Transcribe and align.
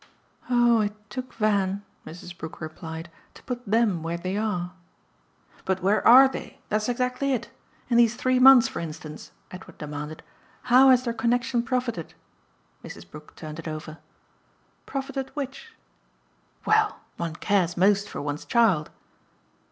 "Oh 0.49 0.81
it 0.81 0.93
took 1.11 1.31
Van," 1.35 1.85
Mrs. 2.07 2.35
Brook 2.35 2.59
replied, 2.59 3.11
"to 3.35 3.43
put 3.43 3.61
THEM 3.67 4.01
where 4.01 4.17
they 4.17 4.35
are." 4.35 4.73
"But 5.63 5.83
where 5.83 6.01
ARE 6.07 6.27
they? 6.27 6.59
That's 6.69 6.89
exactly 6.89 7.33
it. 7.33 7.51
In 7.87 7.97
these 7.97 8.15
three 8.15 8.39
months, 8.39 8.67
for 8.67 8.79
instance," 8.79 9.29
Edward 9.51 9.77
demanded, 9.77 10.23
"how 10.63 10.89
has 10.89 11.03
their 11.03 11.13
connexion 11.13 11.61
profited?" 11.61 12.15
Mrs. 12.83 13.07
Brook 13.11 13.35
turned 13.35 13.59
it 13.59 13.67
over. 13.67 13.99
"Profited 14.87 15.29
which?" 15.35 15.75
"Well, 16.65 17.01
one 17.17 17.35
cares 17.35 17.77
most 17.77 18.09
for 18.09 18.23
one's 18.23 18.45
child." 18.45 18.89